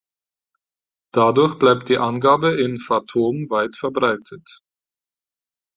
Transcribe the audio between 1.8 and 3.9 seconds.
die Angabe in "fathom" weit